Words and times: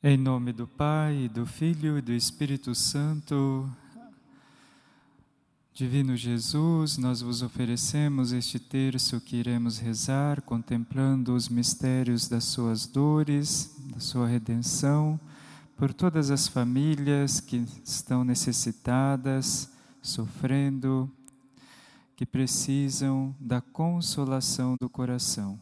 Em 0.00 0.16
nome 0.16 0.52
do 0.52 0.64
Pai, 0.64 1.28
do 1.28 1.44
Filho 1.44 1.98
e 1.98 2.00
do 2.00 2.12
Espírito 2.12 2.72
Santo. 2.72 3.68
Divino 5.74 6.16
Jesus, 6.16 6.96
nós 6.96 7.20
vos 7.20 7.42
oferecemos 7.42 8.30
este 8.30 8.60
terço 8.60 9.20
que 9.20 9.34
iremos 9.34 9.78
rezar, 9.78 10.40
contemplando 10.42 11.34
os 11.34 11.48
mistérios 11.48 12.28
das 12.28 12.44
suas 12.44 12.86
dores, 12.86 13.74
da 13.92 13.98
sua 13.98 14.28
redenção, 14.28 15.18
por 15.76 15.92
todas 15.92 16.30
as 16.30 16.46
famílias 16.46 17.40
que 17.40 17.66
estão 17.84 18.22
necessitadas, 18.22 19.68
sofrendo, 20.00 21.10
que 22.14 22.24
precisam 22.24 23.34
da 23.40 23.60
consolação 23.60 24.76
do 24.80 24.88
coração. 24.88 25.58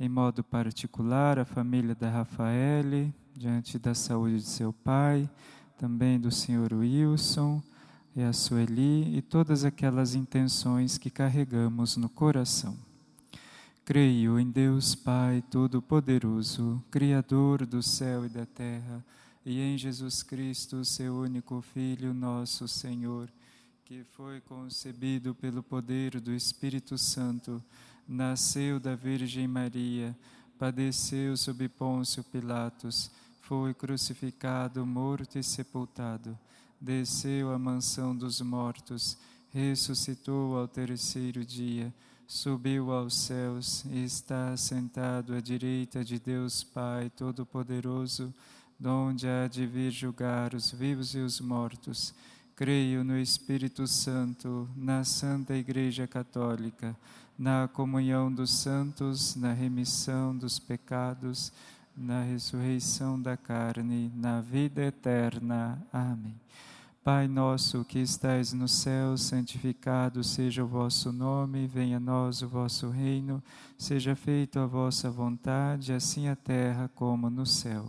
Em 0.00 0.08
modo 0.08 0.44
particular, 0.44 1.40
a 1.40 1.44
família 1.44 1.92
da 1.92 2.08
Rafaele, 2.08 3.12
diante 3.34 3.80
da 3.80 3.94
saúde 3.94 4.36
de 4.36 4.48
seu 4.48 4.72
pai, 4.72 5.28
também 5.76 6.20
do 6.20 6.30
senhor 6.30 6.72
Wilson 6.72 7.60
e 8.14 8.22
a 8.22 8.32
Sueli 8.32 9.16
e 9.16 9.20
todas 9.20 9.64
aquelas 9.64 10.14
intenções 10.14 10.98
que 10.98 11.10
carregamos 11.10 11.96
no 11.96 12.08
coração. 12.08 12.76
Creio 13.84 14.38
em 14.38 14.48
Deus 14.48 14.94
Pai 14.94 15.42
Todo-Poderoso, 15.50 16.80
Criador 16.92 17.66
do 17.66 17.82
céu 17.82 18.24
e 18.24 18.28
da 18.28 18.46
terra, 18.46 19.04
e 19.44 19.60
em 19.60 19.76
Jesus 19.76 20.22
Cristo, 20.22 20.84
seu 20.84 21.16
único 21.16 21.60
Filho, 21.60 22.14
nosso 22.14 22.68
Senhor, 22.68 23.28
que 23.84 24.04
foi 24.12 24.40
concebido 24.42 25.34
pelo 25.34 25.60
poder 25.60 26.20
do 26.20 26.32
Espírito 26.32 26.96
Santo, 26.96 27.60
nasceu 28.08 28.80
da 28.80 28.94
Virgem 28.94 29.46
Maria, 29.46 30.16
padeceu 30.58 31.36
sob 31.36 31.68
Pôncio 31.68 32.24
Pilatos 32.24 33.10
foi 33.48 33.72
crucificado, 33.72 34.84
morto 34.84 35.38
e 35.38 35.42
sepultado, 35.42 36.38
desceu 36.78 37.50
à 37.50 37.58
mansão 37.58 38.14
dos 38.14 38.42
mortos, 38.42 39.16
ressuscitou 39.50 40.58
ao 40.58 40.68
terceiro 40.68 41.42
dia, 41.46 41.90
subiu 42.26 42.92
aos 42.92 43.14
céus 43.16 43.86
e 43.86 44.04
está 44.04 44.54
sentado 44.54 45.34
à 45.34 45.40
direita 45.40 46.04
de 46.04 46.18
Deus 46.18 46.62
Pai 46.62 47.08
Todo-Poderoso, 47.08 48.34
donde 48.78 49.26
há 49.26 49.48
de 49.48 49.66
vir 49.66 49.92
julgar 49.92 50.52
os 50.52 50.70
vivos 50.70 51.14
e 51.14 51.18
os 51.20 51.40
mortos. 51.40 52.12
Creio 52.58 53.04
no 53.04 53.16
Espírito 53.16 53.86
Santo, 53.86 54.68
na 54.74 55.04
Santa 55.04 55.54
Igreja 55.54 56.08
Católica, 56.08 56.96
na 57.38 57.68
comunhão 57.72 58.32
dos 58.32 58.50
santos, 58.50 59.36
na 59.36 59.52
remissão 59.52 60.36
dos 60.36 60.58
pecados, 60.58 61.52
na 61.96 62.24
ressurreição 62.24 63.22
da 63.22 63.36
carne, 63.36 64.10
na 64.12 64.40
vida 64.40 64.82
eterna. 64.82 65.80
Amém. 65.92 66.34
Pai 67.04 67.28
nosso 67.28 67.84
que 67.84 68.00
estais 68.00 68.52
no 68.52 68.66
céu, 68.66 69.16
santificado 69.16 70.24
seja 70.24 70.64
o 70.64 70.66
vosso 70.66 71.12
nome, 71.12 71.68
venha 71.68 71.98
a 71.98 72.00
nós 72.00 72.42
o 72.42 72.48
vosso 72.48 72.90
reino, 72.90 73.40
seja 73.78 74.16
feita 74.16 74.64
a 74.64 74.66
vossa 74.66 75.08
vontade, 75.08 75.92
assim 75.92 76.26
a 76.26 76.34
terra 76.34 76.90
como 76.92 77.30
no 77.30 77.46
céu. 77.46 77.88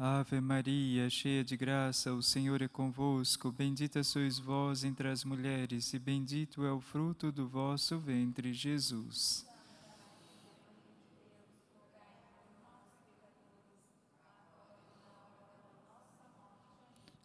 Ave 0.00 0.40
Maria, 0.40 1.10
cheia 1.10 1.42
de 1.42 1.56
graça, 1.56 2.14
o 2.14 2.22
Senhor 2.22 2.62
é 2.62 2.68
convosco. 2.68 3.50
Bendita 3.50 4.04
sois 4.04 4.38
vós 4.38 4.84
entre 4.84 5.08
as 5.08 5.24
mulheres, 5.24 5.92
e 5.92 5.98
bendito 5.98 6.64
é 6.64 6.70
o 6.70 6.80
fruto 6.80 7.32
do 7.32 7.48
vosso 7.48 7.98
ventre, 7.98 8.52
Jesus. 8.54 9.44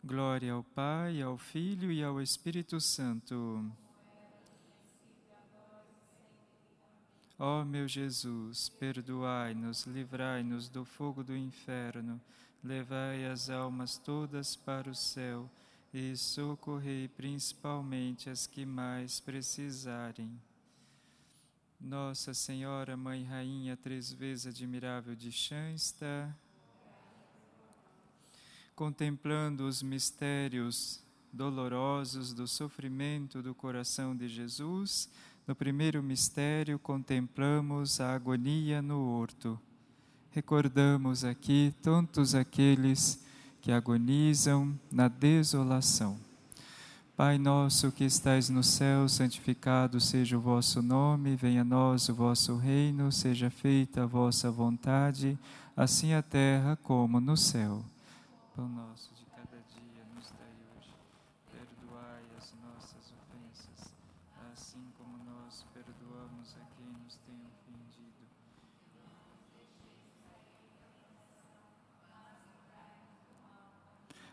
Glória 0.04 0.54
ao 0.54 0.64
Pai, 0.64 1.22
ao 1.22 1.38
Filho 1.38 1.92
e 1.92 2.04
ao 2.04 2.20
Espírito 2.20 2.82
Santo. 2.82 3.72
Ó 7.38 7.64
meu 7.64 7.88
Jesus, 7.88 8.68
perdoai-nos, 8.68 9.86
livrai-nos 9.86 10.68
do 10.70 10.84
fogo 10.84 11.24
do 11.24 11.38
inferno 11.38 12.20
levai 12.64 13.26
as 13.26 13.50
almas 13.50 13.98
todas 13.98 14.56
para 14.56 14.90
o 14.90 14.96
céu 14.96 15.50
e 15.94 16.16
socorrei 16.16 17.10
principalmente 17.10 18.30
as 18.30 18.48
que 18.48 18.66
mais 18.66 19.20
precisarem. 19.20 20.40
Nossa 21.80 22.34
Senhora, 22.34 22.96
Mãe 22.96 23.24
Rainha, 23.24 23.76
três 23.76 24.12
vezes 24.14 24.48
admirável 24.48 25.14
de 25.14 25.32
Xansta, 25.32 26.34
contemplando 28.74 29.68
os 29.68 29.84
mistérios 29.84 31.04
dolorosos 31.32 32.34
do 32.34 32.48
sofrimento 32.48 33.42
do 33.42 33.54
coração 33.54 34.16
de 34.16 34.30
Jesus, 34.30 35.10
no 35.46 35.54
primeiro 35.54 36.02
mistério 36.02 36.80
contemplamos 36.80 38.00
a 38.00 38.16
agonia 38.16 38.82
no 38.82 39.02
horto 39.10 39.60
recordamos 40.34 41.24
aqui 41.24 41.74
tantos 41.84 42.34
aqueles 42.34 43.24
que 43.62 43.72
agonizam 43.72 44.74
na 44.92 45.08
desolação. 45.08 46.18
Pai 47.16 47.38
nosso 47.38 47.92
que 47.92 48.04
estais 48.04 48.50
no 48.50 48.64
céu, 48.64 49.08
santificado 49.08 50.02
seja 50.02 50.36
o 50.36 50.42
vosso 50.42 50.82
nome, 50.82 51.36
venha 51.36 51.62
a 51.62 51.64
nós 51.64 52.10
o 52.10 52.16
vosso 52.16 52.58
reino, 52.58 53.12
seja 53.12 53.52
feita 53.52 54.04
a 54.04 54.06
vossa 54.08 54.50
vontade, 54.50 55.38
assim 55.78 56.14
a 56.14 56.24
terra 56.24 56.76
como 56.82 57.20
no 57.20 57.38
céu. 57.38 57.86
Pão 58.56 58.68
nosso 58.68 59.14
de 59.14 59.26
cada 59.28 59.62
dia 59.70 60.04
nos 60.16 60.32
dai 60.32 60.56
hoje, 60.76 60.90
perdoai 61.52 62.24
as 62.40 62.52
nossas 62.66 63.14
ofensas, 63.22 63.94
assim 64.52 64.82
como 64.98 65.16
nós 65.24 65.64
perdoamos 65.72 66.56
a 66.60 66.66
quem 66.76 66.88
nos 67.04 67.20
tem 67.28 67.36
ofendido 67.46 68.26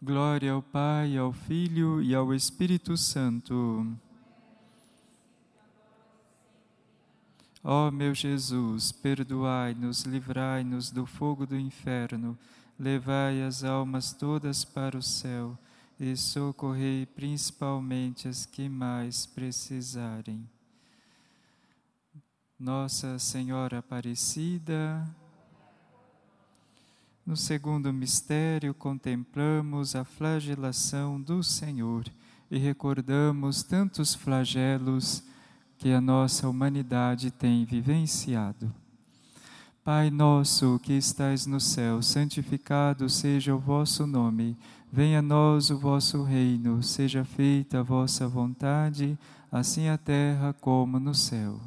Glória 0.00 0.52
ao 0.52 0.62
Pai, 0.62 1.16
ao 1.16 1.32
Filho 1.32 2.00
e 2.00 2.14
ao 2.14 2.32
Espírito 2.32 2.96
Santo. 2.96 3.84
Ó 7.64 7.90
meu 7.90 8.14
Jesus, 8.14 8.92
perdoai-nos, 8.92 10.04
livrai-nos 10.04 10.92
do 10.92 11.04
fogo 11.04 11.44
do 11.44 11.58
inferno, 11.58 12.38
levai 12.78 13.42
as 13.42 13.64
almas 13.64 14.12
todas 14.12 14.64
para 14.64 14.96
o 14.96 15.02
céu 15.02 15.58
e 15.98 16.16
socorrei 16.16 17.04
principalmente 17.04 18.28
as 18.28 18.46
que 18.46 18.68
mais 18.68 19.26
precisarem. 19.26 20.48
Nossa 22.56 23.18
Senhora 23.18 23.78
Aparecida, 23.78 25.04
no 27.28 27.36
segundo 27.36 27.92
mistério, 27.92 28.72
contemplamos 28.72 29.94
a 29.94 30.02
flagelação 30.02 31.20
do 31.20 31.42
Senhor 31.42 32.06
e 32.50 32.56
recordamos 32.56 33.62
tantos 33.62 34.14
flagelos 34.14 35.22
que 35.76 35.92
a 35.92 36.00
nossa 36.00 36.48
humanidade 36.48 37.30
tem 37.30 37.66
vivenciado. 37.66 38.72
Pai 39.84 40.08
nosso 40.08 40.80
que 40.82 40.94
estais 40.94 41.44
no 41.44 41.60
céu, 41.60 42.00
santificado 42.00 43.10
seja 43.10 43.54
o 43.54 43.58
vosso 43.58 44.06
nome. 44.06 44.56
Venha 44.90 45.18
a 45.18 45.22
nós 45.22 45.68
o 45.68 45.76
vosso 45.76 46.22
reino, 46.22 46.82
seja 46.82 47.26
feita 47.26 47.80
a 47.80 47.82
vossa 47.82 48.26
vontade, 48.26 49.18
assim 49.52 49.90
a 49.90 49.98
terra 49.98 50.54
como 50.62 50.98
no 50.98 51.14
céu. 51.14 51.60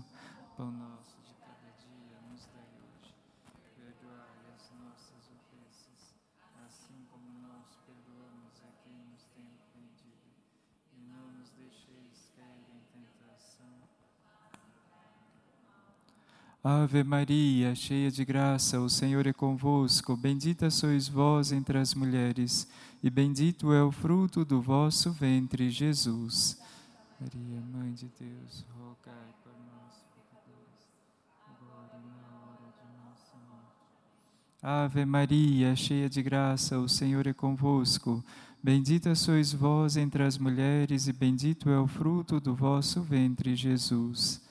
Ave 16.64 17.04
Maria, 17.04 17.74
cheia 17.74 18.12
de 18.12 18.24
graça, 18.24 18.80
o 18.80 18.88
Senhor 18.88 19.26
é 19.26 19.34
convosco. 19.34 20.16
Bendita 20.16 20.70
sois 20.70 21.08
vós 21.08 21.52
entre 21.52 21.80
as 21.80 21.96
mulheres, 21.96 22.68
e 23.02 23.10
bendito 23.10 23.74
é 23.74 23.84
o 23.84 23.92
fruto 23.92 24.46
do 24.46 24.62
vosso 24.62 25.12
ventre, 25.12 25.72
Jesus. 25.72 26.62
Maria, 27.20 27.62
Mãe 27.74 27.92
de 27.94 28.06
Deus, 28.20 28.64
rogai 28.78 29.34
por 29.44 29.54
nós. 29.74 30.04
Ave 34.62 35.04
Maria, 35.04 35.76
cheia 35.76 36.08
de 36.08 36.22
graça, 36.22 36.78
o 36.78 36.88
Senhor 36.88 37.26
é 37.26 37.34
convosco. 37.34 38.24
Bendita 38.62 39.16
sois 39.16 39.52
vós 39.52 39.98
entre 39.98 40.22
as 40.22 40.38
mulheres, 40.38 41.08
e 41.08 41.12
bendito 41.12 41.72
é 41.72 41.80
o 41.80 41.88
fruto 41.88 42.40
do 42.40 42.54
vosso 42.54 43.02
ventre, 43.02 43.56
Jesus. 43.56 44.51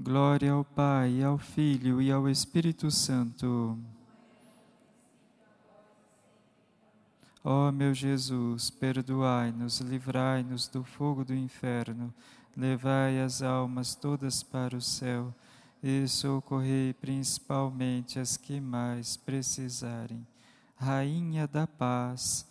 Glória 0.00 0.52
ao 0.52 0.64
Pai, 0.64 1.22
ao 1.22 1.38
Filho 1.38 2.00
e 2.00 2.10
ao 2.10 2.28
Espírito 2.28 2.90
Santo. 2.90 3.78
Ó 7.44 7.68
oh, 7.68 7.72
meu 7.72 7.94
Jesus, 7.94 8.70
perdoai-nos, 8.70 9.80
livrai-nos 9.80 10.68
do 10.68 10.82
fogo 10.82 11.24
do 11.24 11.34
inferno 11.34 12.12
levai 12.56 13.20
as 13.20 13.42
almas 13.42 13.94
todas 13.94 14.42
para 14.42 14.76
o 14.76 14.80
céu 14.80 15.34
e 15.82 16.06
socorrei 16.06 16.92
principalmente 16.92 18.18
as 18.18 18.36
que 18.36 18.60
mais 18.60 19.16
precisarem. 19.16 20.26
Rainha 20.76 21.46
da 21.46 21.66
Paz. 21.66 22.46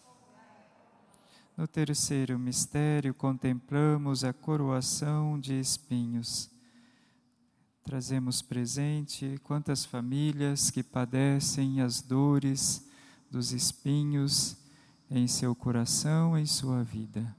No 1.56 1.68
terceiro 1.68 2.40
mistério, 2.40 3.14
contemplamos 3.14 4.24
a 4.24 4.32
coroação 4.32 5.40
de 5.40 5.60
espinhos. 5.60 6.50
Trazemos 7.90 8.40
presente 8.40 9.42
quantas 9.44 9.84
famílias 9.84 10.70
que 10.70 10.84
padecem 10.84 11.82
as 11.82 12.04
dores 12.04 12.88
dos 13.32 13.52
espinhos 13.52 14.56
em 15.10 15.26
seu 15.26 15.56
coração, 15.56 16.38
em 16.38 16.46
sua 16.46 16.84
vida. 16.84 17.36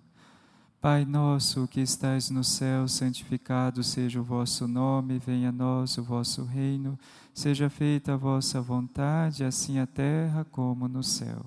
Pai 0.81 1.05
nosso 1.05 1.69
que 1.69 1.81
estais 1.81 2.31
no 2.31 2.43
céu, 2.43 2.89
santificado 2.89 3.85
seja 3.85 4.21
o 4.21 4.25
vosso 4.25 4.67
nome, 4.67 5.21
venha 5.21 5.51
a 5.51 5.53
nós 5.53 5.97
o 5.99 6.03
vosso 6.03 6.43
reino, 6.43 6.99
seja 7.33 7.71
feita 7.71 8.15
a 8.15 8.17
vossa 8.17 8.61
vontade, 8.61 9.45
assim 9.45 9.77
na 9.77 9.87
terra 9.87 10.45
como 10.51 10.89
no 10.89 11.05
céu. 11.05 11.47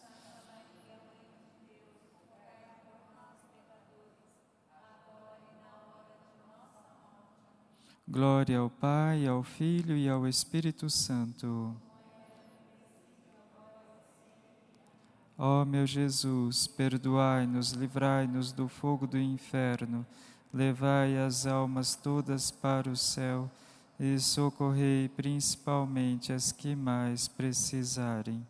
Glória 8.11 8.59
ao 8.59 8.69
Pai, 8.69 9.25
ao 9.25 9.41
Filho 9.41 9.95
e 9.95 10.09
ao 10.09 10.27
Espírito 10.27 10.89
Santo. 10.89 11.73
Ó 15.37 15.65
meu 15.65 15.87
Jesus, 15.87 16.67
perdoai-nos, 16.67 17.71
livrai-nos 17.71 18.51
do 18.51 18.67
fogo 18.67 19.07
do 19.07 19.17
inferno 19.17 20.05
levai 20.53 21.17
as 21.17 21.45
almas 21.45 21.95
todas 21.95 22.51
para 22.51 22.89
o 22.89 22.95
céu 22.95 23.49
e 23.99 24.19
socorrei 24.19 25.07
principalmente 25.09 26.33
as 26.33 26.51
que 26.51 26.75
mais 26.75 27.27
precisarem. 27.27 28.45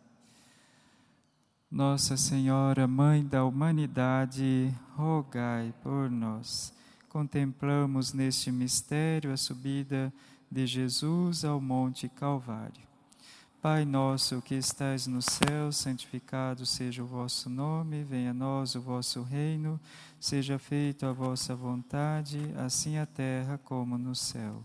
Nossa 1.70 2.16
Senhora, 2.16 2.86
Mãe 2.86 3.24
da 3.24 3.44
humanidade, 3.44 4.74
rogai 4.96 5.72
por 5.82 6.10
nós. 6.10 6.72
Contemplamos 7.12 8.14
neste 8.14 8.50
mistério 8.50 9.34
a 9.34 9.36
subida 9.36 10.10
de 10.50 10.66
Jesus 10.66 11.44
ao 11.44 11.60
Monte 11.60 12.08
Calvário. 12.08 12.88
Pai 13.60 13.84
nosso 13.84 14.40
que 14.40 14.54
estais 14.54 15.06
no 15.06 15.20
céu, 15.20 15.70
santificado 15.70 16.64
seja 16.64 17.02
o 17.02 17.06
vosso 17.06 17.50
nome, 17.50 18.02
venha 18.02 18.30
a 18.30 18.34
nós 18.34 18.74
o 18.76 18.80
vosso 18.80 19.20
reino, 19.22 19.78
seja 20.18 20.58
feita 20.58 21.10
a 21.10 21.12
vossa 21.12 21.54
vontade, 21.54 22.38
assim 22.56 22.96
a 22.96 23.04
terra 23.04 23.60
como 23.62 23.98
no 23.98 24.14
céu. 24.14 24.64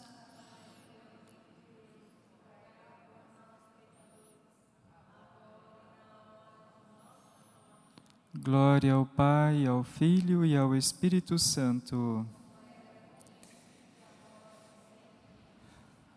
Glória 8.43 8.93
ao 8.93 9.05
Pai, 9.05 9.67
ao 9.67 9.83
Filho 9.83 10.43
e 10.43 10.57
ao 10.57 10.75
Espírito 10.75 11.37
Santo. 11.37 12.25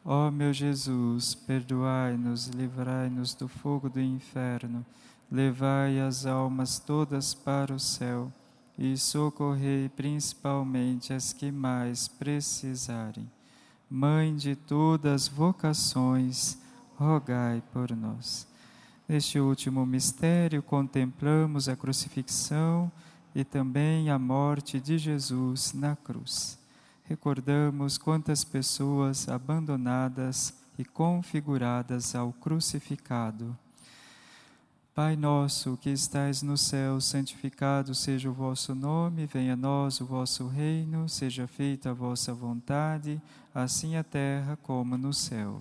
Ó 0.03 0.31
meu 0.31 0.51
Jesus, 0.51 1.35
perdoai-nos, 1.35 2.47
livrai-nos 2.47 3.35
do 3.35 3.47
fogo 3.47 3.91
do 3.91 4.01
inferno, 4.01 4.87
levai 5.31 6.01
as 6.01 6.25
almas 6.25 6.79
todas 6.79 7.35
para 7.35 7.75
o 7.75 7.79
céu 7.79 8.33
e 8.79 8.97
socorrei 8.97 9.91
principalmente 9.91 11.13
as 11.13 11.31
que 11.31 11.53
mais 11.53 12.09
precisarem. 12.09 13.31
Mãe 13.91 14.35
de 14.35 14.57
todas 14.57 15.29
vocações, 15.29 16.57
rogai 16.97 17.63
por 17.71 17.95
nós. 17.95 18.54
Neste 19.07 19.39
último 19.39 19.85
mistério, 19.85 20.63
contemplamos 20.63 21.69
a 21.69 21.77
crucifixão 21.77 22.91
e 23.35 23.45
também 23.45 24.09
a 24.09 24.19
morte 24.19 24.81
de 24.81 24.97
Jesus 24.97 25.75
na 25.75 25.95
cruz. 25.95 26.59
Recordamos 27.05 27.99
quantas 27.99 28.45
pessoas 28.45 29.29
abandonadas 29.29 30.55
e 30.79 30.85
configuradas 30.87 32.15
ao 32.15 32.33
crucificado. 32.33 33.57
Pai 34.95 35.17
nosso 35.17 35.77
que 35.77 35.91
estais 35.91 36.41
no 36.41 36.57
céu, 36.57 36.99
santificado 37.01 37.95
seja 37.95 38.31
o 38.31 38.33
vosso 38.33 38.75
nome, 38.75 39.27
venha 39.27 39.53
a 39.53 39.57
nós 39.57 40.01
o 40.01 40.07
vosso 40.07 40.47
reino, 40.47 41.09
seja 41.09 41.47
feita 41.47 41.91
a 41.91 41.93
vossa 41.93 42.33
vontade, 42.33 43.21
assim 43.55 43.97
a 43.97 44.05
terra 44.05 44.57
como 44.63 44.97
no 44.97 45.13
céu. 45.13 45.61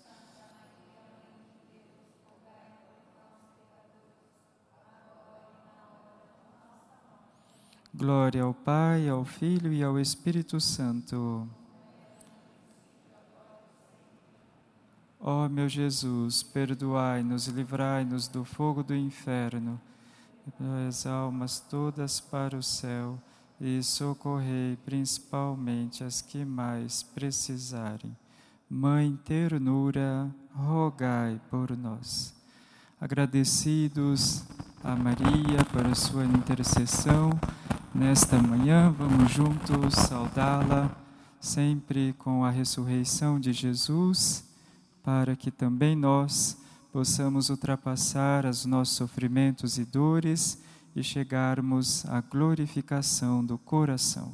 Glória 7.93 8.43
ao 8.43 8.53
Pai, 8.53 9.09
ao 9.09 9.25
Filho 9.25 9.73
e 9.73 9.83
ao 9.83 9.99
Espírito 9.99 10.61
Santo. 10.61 11.45
Ó 15.19 15.49
meu 15.49 15.67
Jesus, 15.67 16.41
perdoai-nos 16.41 17.47
e 17.47 17.51
livrai-nos 17.51 18.29
do 18.29 18.45
fogo 18.45 18.81
do 18.81 18.95
inferno, 18.95 19.79
as 20.87 21.05
almas 21.05 21.59
todas 21.59 22.21
para 22.21 22.57
o 22.57 22.63
céu 22.63 23.19
e 23.59 23.83
socorrei 23.83 24.77
principalmente 24.85 26.01
as 26.01 26.21
que 26.21 26.45
mais 26.45 27.03
precisarem. 27.03 28.15
Mãe 28.69 29.19
ternura, 29.25 30.33
rogai 30.55 31.41
por 31.49 31.77
nós. 31.77 32.33
Agradecidos 33.01 34.45
a 34.81 34.95
Maria 34.95 35.63
por 35.71 35.93
sua 35.93 36.23
intercessão, 36.23 37.29
Nesta 37.93 38.41
manhã, 38.41 38.89
vamos 38.97 39.33
juntos 39.33 39.95
saudá-la, 39.95 40.89
sempre 41.41 42.15
com 42.17 42.45
a 42.45 42.49
ressurreição 42.49 43.37
de 43.37 43.51
Jesus, 43.51 44.45
para 45.03 45.35
que 45.35 45.51
também 45.51 45.93
nós 45.93 46.57
possamos 46.93 47.49
ultrapassar 47.49 48.45
os 48.45 48.65
nossos 48.65 48.95
sofrimentos 48.95 49.77
e 49.77 49.83
dores 49.83 50.57
e 50.95 51.03
chegarmos 51.03 52.05
à 52.05 52.21
glorificação 52.21 53.43
do 53.43 53.57
coração. 53.57 54.31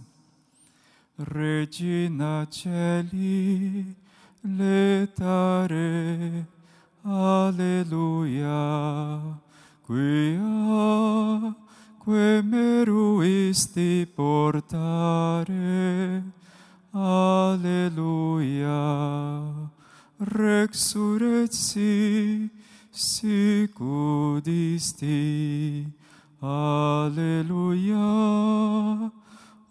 Regina 1.18 2.48
Celi, 2.52 3.98
letare, 4.46 6.46
aleluia, 7.04 8.46
quia 9.88 11.67
quae 12.08 12.40
meruisti 12.42 14.08
portare. 14.16 16.24
Alleluia. 16.94 18.72
Rexurreci 20.18 22.50
sicudisti. 22.90 23.86
Alleluia. 26.40 27.98